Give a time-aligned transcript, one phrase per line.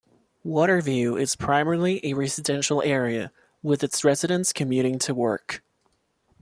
[0.43, 5.63] Waterview is primarily a residential area, with its residents commuting to work.